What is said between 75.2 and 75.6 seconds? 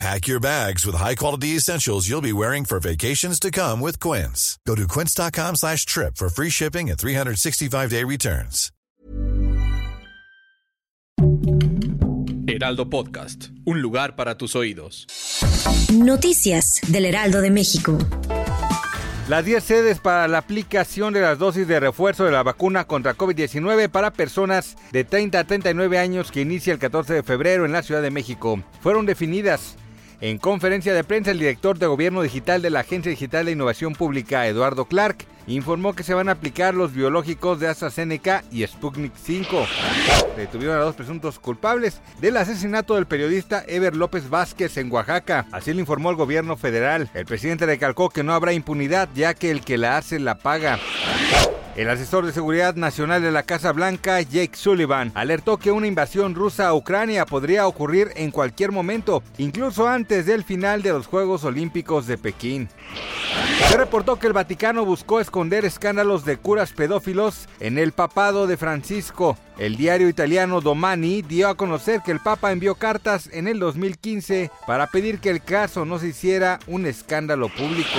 el